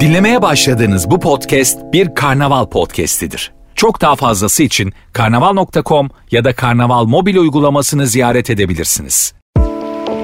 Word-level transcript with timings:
Dinlemeye 0.00 0.42
başladığınız 0.42 1.10
bu 1.10 1.20
podcast 1.20 1.78
bir 1.92 2.14
karnaval 2.14 2.66
podcastidir. 2.66 3.52
Çok 3.74 4.00
daha 4.00 4.16
fazlası 4.16 4.62
için 4.62 4.92
karnaval.com 5.12 6.10
ya 6.30 6.44
da 6.44 6.54
karnaval 6.54 7.04
mobil 7.04 7.36
uygulamasını 7.36 8.06
ziyaret 8.06 8.50
edebilirsiniz. 8.50 9.34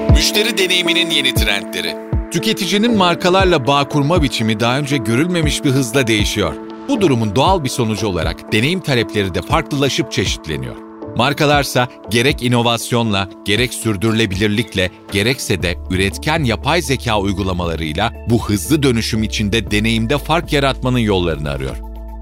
Müşteri 0.09 0.57
deneyiminin 0.57 1.09
yeni 1.09 1.33
trendleri. 1.33 1.95
Tüketicinin 2.31 2.97
markalarla 2.97 3.67
bağ 3.67 3.89
kurma 3.89 4.23
biçimi 4.23 4.59
daha 4.59 4.77
önce 4.77 4.97
görülmemiş 4.97 5.63
bir 5.63 5.69
hızla 5.71 6.07
değişiyor. 6.07 6.53
Bu 6.89 7.01
durumun 7.01 7.35
doğal 7.35 7.63
bir 7.63 7.69
sonucu 7.69 8.07
olarak 8.07 8.53
deneyim 8.53 8.79
talepleri 8.79 9.35
de 9.35 9.41
farklılaşıp 9.41 10.11
çeşitleniyor. 10.11 10.90
Markalarsa 11.17 11.87
gerek 12.09 12.43
inovasyonla, 12.43 13.29
gerek 13.45 13.73
sürdürülebilirlikle, 13.73 14.91
gerekse 15.11 15.63
de 15.63 15.75
üretken 15.89 16.43
yapay 16.43 16.81
zeka 16.81 17.19
uygulamalarıyla 17.19 18.13
bu 18.29 18.49
hızlı 18.49 18.83
dönüşüm 18.83 19.23
içinde 19.23 19.71
deneyimde 19.71 20.17
fark 20.17 20.53
yaratmanın 20.53 20.99
yollarını 20.99 21.49
arıyor. 21.49 21.77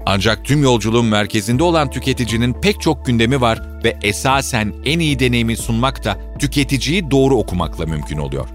Ancak 0.06 0.44
tüm 0.44 0.62
yolculuğun 0.62 1.06
merkezinde 1.06 1.62
olan 1.62 1.90
tüketicinin 1.90 2.52
pek 2.52 2.80
çok 2.80 3.06
gündemi 3.06 3.40
var 3.40 3.60
ve 3.84 3.98
esasen 4.02 4.72
en 4.84 4.98
iyi 4.98 5.18
deneyimi 5.18 5.56
sunmak 5.56 6.04
da 6.04 6.16
tüketiciyi 6.38 7.10
doğru 7.10 7.36
okumakla 7.36 7.86
mümkün 7.86 8.18
oluyor. 8.18 8.48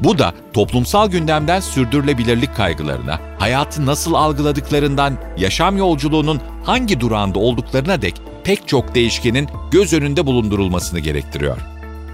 Bu 0.00 0.18
da 0.18 0.34
toplumsal 0.52 1.10
gündemden 1.10 1.60
sürdürülebilirlik 1.60 2.56
kaygılarına, 2.56 3.20
hayatı 3.38 3.86
nasıl 3.86 4.14
algıladıklarından, 4.14 5.18
yaşam 5.38 5.76
yolculuğunun 5.76 6.40
hangi 6.64 7.00
durağında 7.00 7.38
olduklarına 7.38 8.02
dek 8.02 8.14
pek 8.48 8.68
çok 8.68 8.94
değişkenin 8.94 9.48
göz 9.70 9.92
önünde 9.92 10.26
bulundurulmasını 10.26 10.98
gerektiriyor. 10.98 11.58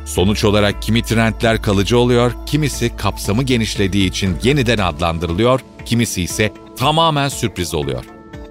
Sonuç 0.06 0.44
olarak 0.44 0.82
kimi 0.82 1.02
trendler 1.02 1.62
kalıcı 1.62 1.98
oluyor, 1.98 2.32
kimisi 2.46 2.96
kapsamı 2.96 3.42
genişlediği 3.42 4.08
için 4.08 4.36
yeniden 4.42 4.78
adlandırılıyor, 4.78 5.60
kimisi 5.84 6.22
ise 6.22 6.52
tamamen 6.76 7.28
sürpriz 7.28 7.74
oluyor. 7.74 8.04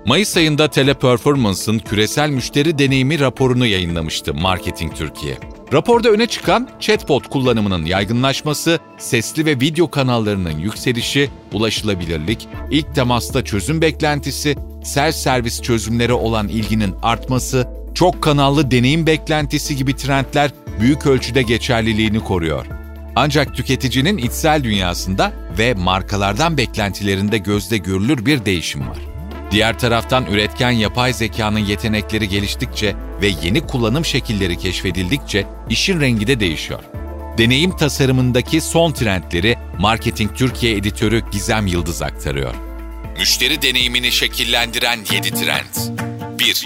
Mayıs 0.05 0.37
ayında 0.37 0.67
Teleperformance'ın 0.67 1.79
küresel 1.79 2.29
müşteri 2.29 2.77
deneyimi 2.77 3.19
raporunu 3.19 3.65
yayınlamıştı 3.65 4.33
Marketing 4.33 4.95
Türkiye. 4.95 5.37
Raporda 5.73 6.09
öne 6.09 6.27
çıkan 6.27 6.69
chatbot 6.79 7.29
kullanımının 7.29 7.85
yaygınlaşması, 7.85 8.79
sesli 8.97 9.45
ve 9.45 9.59
video 9.59 9.91
kanallarının 9.91 10.59
yükselişi, 10.59 11.29
ulaşılabilirlik, 11.53 12.47
ilk 12.71 12.95
temasta 12.95 13.43
çözüm 13.43 13.81
beklentisi, 13.81 14.55
self-servis 14.83 15.61
çözümlere 15.61 16.13
olan 16.13 16.47
ilginin 16.47 16.95
artması, 17.03 17.67
çok 17.93 18.21
kanallı 18.21 18.71
deneyim 18.71 19.07
beklentisi 19.07 19.75
gibi 19.75 19.95
trendler 19.95 20.51
büyük 20.79 21.05
ölçüde 21.05 21.41
geçerliliğini 21.41 22.19
koruyor. 22.19 22.65
Ancak 23.15 23.55
tüketicinin 23.55 24.17
içsel 24.17 24.63
dünyasında 24.63 25.31
ve 25.57 25.73
markalardan 25.73 26.57
beklentilerinde 26.57 27.37
gözde 27.37 27.77
görülür 27.77 28.25
bir 28.25 28.45
değişim 28.45 28.87
var. 28.89 28.97
Diğer 29.51 29.79
taraftan 29.79 30.25
üretken 30.25 30.71
yapay 30.71 31.13
zekanın 31.13 31.59
yetenekleri 31.59 32.29
geliştikçe 32.29 32.95
ve 33.21 33.31
yeni 33.43 33.61
kullanım 33.61 34.05
şekilleri 34.05 34.57
keşfedildikçe 34.57 35.45
işin 35.69 36.01
rengi 36.01 36.27
de 36.27 36.39
değişiyor. 36.39 36.79
Deneyim 37.37 37.77
tasarımındaki 37.77 38.61
son 38.61 38.91
trendleri 38.91 39.55
Marketing 39.79 40.35
Türkiye 40.35 40.75
editörü 40.75 41.21
Gizem 41.31 41.67
Yıldız 41.67 42.01
aktarıyor. 42.01 42.72
Müşteri 43.23 43.61
deneyimini 43.61 44.11
şekillendiren 44.11 44.99
7 45.11 45.31
trend. 45.31 45.99
1. 46.39 46.65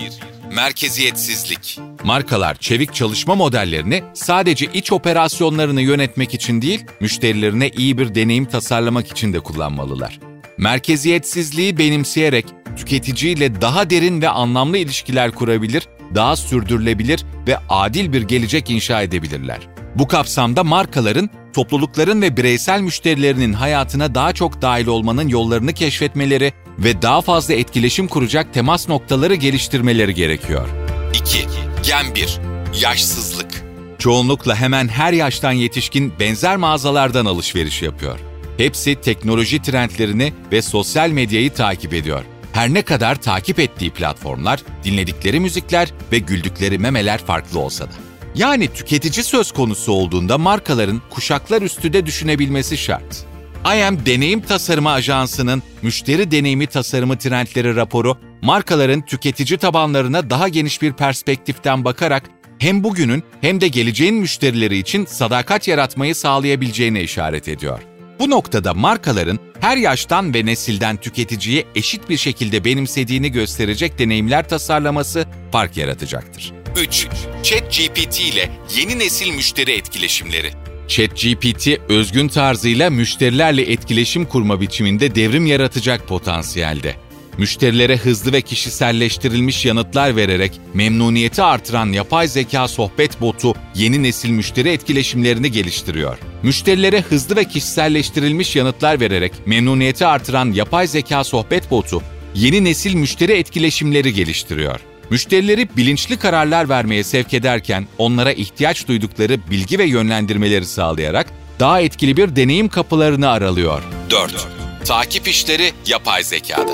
Merkeziyetsizlik. 0.56 1.80
Markalar 2.04 2.56
çevik 2.56 2.94
çalışma 2.94 3.36
modellerini 3.36 4.04
sadece 4.14 4.66
iç 4.66 4.92
operasyonlarını 4.92 5.82
yönetmek 5.82 6.34
için 6.34 6.62
değil, 6.62 6.86
müşterilerine 7.00 7.70
iyi 7.70 7.98
bir 7.98 8.16
deneyim 8.16 8.46
tasarlamak 8.46 9.12
için 9.12 9.34
de 9.34 9.40
kullanmalılar. 9.40 10.20
Merkeziyetsizliği 10.58 11.78
benimseyerek 11.78 12.46
tüketiciyle 12.78 13.62
daha 13.62 13.90
derin 13.90 14.22
ve 14.22 14.30
anlamlı 14.30 14.78
ilişkiler 14.78 15.32
kurabilir, 15.32 15.84
daha 16.16 16.36
sürdürülebilir 16.36 17.26
ve 17.48 17.58
adil 17.70 18.14
bir 18.14 18.22
gelecek 18.22 18.70
inşa 18.70 19.02
edebilirler. 19.02 19.77
Bu 19.98 20.08
kapsamda 20.08 20.64
markaların 20.64 21.30
toplulukların 21.54 22.22
ve 22.22 22.38
bireysel 22.38 22.82
müşterilerinin 22.82 23.54
hayatına 23.54 24.16
daha 24.16 24.34
çok 24.34 24.62
dahil 24.62 24.88
olmanın 24.88 25.28
yollarını 25.28 25.74
keşfetmeleri 25.74 26.54
ve 26.80 27.02
daha 27.02 27.22
fazla 27.22 27.54
etkileşim 27.54 28.08
kuracak 28.08 28.54
temas 28.54 28.90
noktaları 28.90 29.36
geliştirmeleri 29.36 30.14
gerekiyor. 30.14 30.68
2. 31.14 31.40
Gen 31.84 32.16
1. 32.16 32.40
Yaşsızlık. 32.82 33.64
Çoğunlukla 34.00 34.56
hemen 34.56 34.88
her 34.88 35.14
yaştan 35.14 35.52
yetişkin 35.52 36.14
benzer 36.20 36.58
mağazalardan 36.58 37.26
alışveriş 37.26 37.82
yapıyor. 37.82 38.20
Hepsi 38.58 38.96
teknoloji 38.96 39.62
trendlerini 39.62 40.34
ve 40.52 40.62
sosyal 40.62 41.10
medyayı 41.10 41.54
takip 41.54 41.94
ediyor. 41.94 42.24
Her 42.54 42.74
ne 42.74 42.82
kadar 42.82 43.22
takip 43.22 43.60
ettiği 43.60 43.92
platformlar, 43.92 44.60
dinledikleri 44.84 45.40
müzikler 45.40 45.94
ve 46.12 46.20
güldükleri 46.20 46.78
memeler 46.78 47.18
farklı 47.18 47.60
olsa 47.60 47.86
da. 47.86 48.07
Yani 48.38 48.68
tüketici 48.68 49.24
söz 49.24 49.52
konusu 49.52 49.92
olduğunda 49.92 50.38
markaların 50.38 51.02
kuşaklar 51.10 51.62
üstü 51.62 51.94
de 51.94 52.06
düşünebilmesi 52.06 52.78
şart. 52.78 53.26
IM 53.66 54.06
Deneyim 54.06 54.42
Tasarımı 54.42 54.92
Ajansı'nın 54.92 55.64
Müşteri 55.82 56.32
Deneyimi 56.32 56.68
Tasarımı 56.68 57.18
Trendleri 57.18 57.76
raporu, 57.76 58.18
markaların 58.42 59.02
tüketici 59.02 59.58
tabanlarına 59.58 60.30
daha 60.30 60.48
geniş 60.48 60.82
bir 60.82 60.94
perspektiften 60.94 61.86
bakarak 61.86 62.24
hem 62.60 62.84
bugünün 62.84 63.24
hem 63.42 63.62
de 63.62 63.68
geleceğin 63.68 64.16
müşterileri 64.16 64.78
için 64.78 65.06
sadakat 65.06 65.68
yaratmayı 65.68 66.16
sağlayabileceğine 66.16 67.02
işaret 67.02 67.48
ediyor. 67.48 67.80
Bu 68.20 68.30
noktada 68.30 68.74
markaların 68.74 69.40
her 69.60 69.78
yaştan 69.78 70.34
ve 70.34 70.46
nesilden 70.46 70.98
tüketiciye 70.98 71.66
eşit 71.76 72.10
bir 72.10 72.18
şekilde 72.18 72.66
benimsediğini 72.66 73.32
gösterecek 73.32 74.00
deneyimler 74.00 74.50
tasarlaması 74.50 75.26
fark 75.52 75.78
yaratacaktır. 75.78 76.57
3. 76.78 77.08
ChatGPT 77.44 78.20
ile 78.20 78.50
yeni 78.78 79.00
nesil 79.00 79.32
müşteri 79.32 79.72
etkileşimleri. 79.72 80.52
ChatGPT 80.88 81.68
özgün 81.90 82.28
tarzıyla 82.28 82.90
müşterilerle 82.90 83.62
etkileşim 83.62 84.26
kurma 84.26 84.62
biçiminde 84.62 85.16
devrim 85.16 85.46
yaratacak 85.46 86.08
potansiyelde. 86.08 86.96
Müşterilere 87.38 87.98
hızlı 87.98 88.34
ve 88.34 88.42
kişiselleştirilmiş 88.42 89.66
yanıtlar 89.66 90.16
vererek 90.16 90.52
memnuniyeti 90.74 91.44
artıran 91.44 91.94
yapay 91.94 92.28
zeka 92.28 92.68
sohbet 92.68 93.22
botu 93.22 93.54
yeni 93.76 94.04
nesil 94.04 94.30
müşteri 94.30 94.70
etkileşimlerini 94.70 95.52
geliştiriyor. 95.52 96.18
Müşterilere 96.44 97.02
hızlı 97.02 97.36
ve 97.36 97.44
kişiselleştirilmiş 97.46 98.56
yanıtlar 98.56 99.00
vererek 99.00 99.34
memnuniyeti 99.46 100.06
artıran 100.06 100.52
yapay 100.52 100.88
zeka 100.88 101.24
sohbet 101.24 101.72
botu 101.72 102.02
yeni 102.36 102.64
nesil 102.64 102.96
müşteri 102.96 103.32
etkileşimleri 103.32 104.14
geliştiriyor. 104.14 104.80
Müşterileri 105.10 105.78
bilinçli 105.78 106.18
kararlar 106.18 106.70
vermeye 106.70 107.04
sevk 107.04 107.34
ederken 107.34 107.88
onlara 107.98 108.32
ihtiyaç 108.32 108.88
duydukları 108.88 109.50
bilgi 109.50 109.80
ve 109.80 109.84
yönlendirmeleri 109.84 110.66
sağlayarak 110.66 111.28
daha 111.60 111.82
etkili 111.82 112.18
bir 112.18 112.36
deneyim 112.36 112.70
kapılarını 112.70 113.30
aralıyor. 113.30 113.84
4. 114.10 114.48
Takip 114.86 115.28
işleri 115.28 115.72
yapay 115.88 116.24
zekada. 116.24 116.72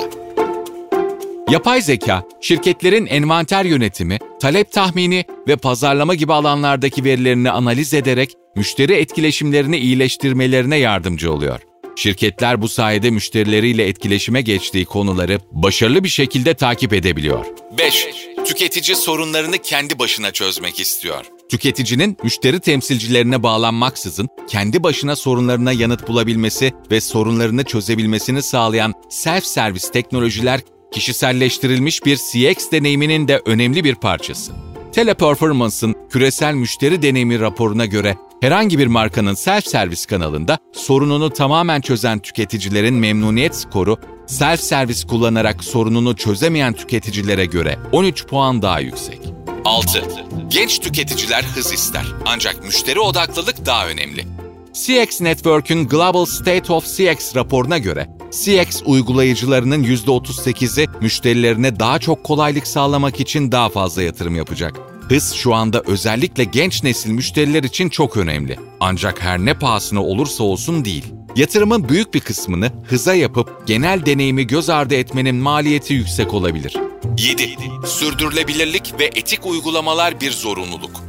Yapay 1.50 1.82
zeka, 1.82 2.22
şirketlerin 2.40 3.06
envanter 3.06 3.64
yönetimi, 3.64 4.18
talep 4.40 4.72
tahmini 4.72 5.24
ve 5.48 5.56
pazarlama 5.56 6.14
gibi 6.14 6.32
alanlardaki 6.32 7.04
verilerini 7.04 7.50
analiz 7.50 7.94
ederek 7.94 8.30
müşteri 8.56 8.92
etkileşimlerini 8.92 9.76
iyileştirmelerine 9.78 10.76
yardımcı 10.76 11.32
oluyor. 11.32 11.60
Şirketler 11.96 12.62
bu 12.62 12.68
sayede 12.68 13.10
müşterileriyle 13.10 13.88
etkileşime 13.88 14.40
geçtiği 14.40 14.84
konuları 14.84 15.38
başarılı 15.52 16.04
bir 16.04 16.08
şekilde 16.08 16.54
takip 16.54 16.92
edebiliyor. 16.92 17.46
5. 17.78 18.08
Tüketici 18.44 18.96
sorunlarını 18.96 19.58
kendi 19.58 19.98
başına 19.98 20.30
çözmek 20.30 20.80
istiyor. 20.80 21.24
Tüketicinin 21.50 22.16
müşteri 22.22 22.60
temsilcilerine 22.60 23.42
bağlanmaksızın 23.42 24.28
kendi 24.48 24.82
başına 24.82 25.16
sorunlarına 25.16 25.72
yanıt 25.72 26.08
bulabilmesi 26.08 26.72
ve 26.90 27.00
sorunlarını 27.00 27.64
çözebilmesini 27.64 28.42
sağlayan 28.42 28.92
self-servis 29.10 29.92
teknolojiler 29.92 30.60
kişiselleştirilmiş 30.92 32.04
bir 32.04 32.16
CX 32.16 32.70
deneyiminin 32.72 33.28
de 33.28 33.42
önemli 33.46 33.84
bir 33.84 33.94
parçası. 33.94 34.52
Teleperformance'ın 34.94 35.96
küresel 36.10 36.54
müşteri 36.54 37.02
deneyimi 37.02 37.40
raporuna 37.40 37.86
göre 37.86 38.16
herhangi 38.40 38.78
bir 38.78 38.86
markanın 38.86 39.34
self-servis 39.34 40.06
kanalında 40.06 40.58
sorununu 40.72 41.30
tamamen 41.30 41.80
çözen 41.80 42.18
tüketicilerin 42.18 42.94
memnuniyet 42.94 43.56
skoru, 43.56 43.96
self-servis 44.26 45.06
kullanarak 45.06 45.64
sorununu 45.64 46.16
çözemeyen 46.16 46.72
tüketicilere 46.72 47.44
göre 47.44 47.78
13 47.92 48.26
puan 48.26 48.62
daha 48.62 48.80
yüksek. 48.80 49.20
6. 49.64 50.02
Genç 50.48 50.78
tüketiciler 50.78 51.42
hız 51.42 51.72
ister 51.72 52.04
ancak 52.26 52.64
müşteri 52.64 53.00
odaklılık 53.00 53.66
daha 53.66 53.88
önemli. 53.88 54.24
CX 54.72 55.20
Network'ün 55.20 55.88
Global 55.88 56.24
State 56.24 56.72
of 56.72 56.86
CX 56.86 57.36
raporuna 57.36 57.78
göre 57.78 58.08
CX 58.42 58.82
uygulayıcılarının 58.84 59.84
%38'i 59.84 60.86
müşterilerine 61.00 61.80
daha 61.80 61.98
çok 61.98 62.24
kolaylık 62.24 62.66
sağlamak 62.66 63.20
için 63.20 63.52
daha 63.52 63.68
fazla 63.68 64.02
yatırım 64.02 64.36
yapacak. 64.36 64.80
Hız 65.08 65.32
şu 65.32 65.54
anda 65.54 65.82
özellikle 65.86 66.44
genç 66.44 66.82
nesil 66.82 67.10
müşteriler 67.10 67.62
için 67.62 67.88
çok 67.88 68.16
önemli. 68.16 68.58
Ancak 68.80 69.22
her 69.22 69.38
ne 69.38 69.54
pahasına 69.54 70.04
olursa 70.04 70.44
olsun 70.44 70.84
değil. 70.84 71.04
Yatırımın 71.36 71.88
büyük 71.88 72.14
bir 72.14 72.20
kısmını 72.20 72.72
hıza 72.88 73.14
yapıp 73.14 73.66
genel 73.66 74.06
deneyimi 74.06 74.46
göz 74.46 74.70
ardı 74.70 74.94
etmenin 74.94 75.36
maliyeti 75.36 75.94
yüksek 75.94 76.34
olabilir. 76.34 76.76
7. 77.18 77.56
Sürdürülebilirlik 77.86 78.94
ve 79.00 79.04
etik 79.04 79.46
uygulamalar 79.46 80.20
bir 80.20 80.30
zorunluluk. 80.30 81.00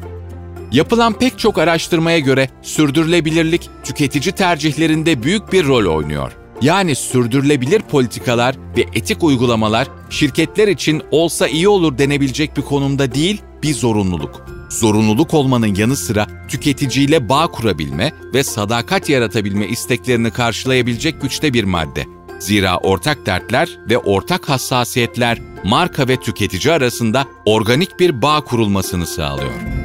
Yapılan 0.71 1.13
pek 1.13 1.39
çok 1.39 1.57
araştırmaya 1.57 2.19
göre 2.19 2.49
sürdürülebilirlik 2.61 3.69
tüketici 3.83 4.35
tercihlerinde 4.35 5.23
büyük 5.23 5.53
bir 5.53 5.65
rol 5.65 5.95
oynuyor. 5.95 6.44
Yani 6.61 6.95
sürdürülebilir 6.95 7.81
politikalar 7.81 8.55
ve 8.77 8.81
etik 8.81 9.23
uygulamalar 9.23 9.87
şirketler 10.09 10.67
için 10.67 11.01
olsa 11.11 11.47
iyi 11.47 11.67
olur 11.67 11.97
denebilecek 11.97 12.57
bir 12.57 12.61
konumda 12.61 13.13
değil, 13.13 13.41
bir 13.63 13.73
zorunluluk. 13.73 14.45
Zorunluluk 14.69 15.33
olmanın 15.33 15.75
yanı 15.75 15.95
sıra 15.95 16.27
tüketiciyle 16.47 17.29
bağ 17.29 17.47
kurabilme 17.47 18.11
ve 18.33 18.43
sadakat 18.43 19.09
yaratabilme 19.09 19.67
isteklerini 19.67 20.31
karşılayabilecek 20.31 21.21
güçte 21.21 21.53
bir 21.53 21.63
madde. 21.63 22.05
Zira 22.39 22.77
ortak 22.77 23.25
dertler 23.25 23.69
ve 23.89 23.97
ortak 23.97 24.49
hassasiyetler 24.49 25.41
marka 25.63 26.07
ve 26.07 26.17
tüketici 26.17 26.73
arasında 26.73 27.25
organik 27.45 27.99
bir 27.99 28.21
bağ 28.21 28.41
kurulmasını 28.41 29.07
sağlıyor. 29.07 29.84